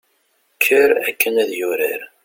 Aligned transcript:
kker 0.61 0.89
akken 1.09 1.35
ad 1.43 1.51
yurar 1.59 2.01